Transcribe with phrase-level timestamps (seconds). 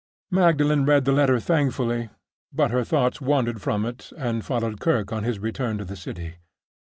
[0.31, 2.09] Magdalen read the letter thankfully,
[2.51, 6.37] but her thoughts wandered from it, and followed Kirke on his return to the City.